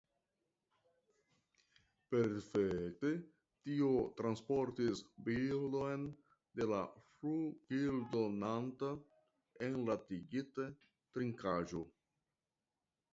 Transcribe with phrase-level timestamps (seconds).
[2.15, 3.11] Perfekte
[3.67, 3.89] tio
[4.23, 6.07] transportis bildon
[6.61, 8.91] de la 'flugildonanta'
[9.71, 10.69] enlatigita
[11.19, 11.85] trinkaĵo.